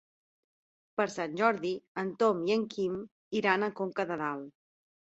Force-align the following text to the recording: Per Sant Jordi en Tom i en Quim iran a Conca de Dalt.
Per 0.99 1.05
Sant 1.17 1.35
Jordi 1.43 1.75
en 2.05 2.11
Tom 2.25 2.43
i 2.49 2.59
en 2.59 2.67
Quim 2.75 2.99
iran 3.43 3.71
a 3.71 3.75
Conca 3.83 4.09
de 4.15 4.21
Dalt. 4.27 4.53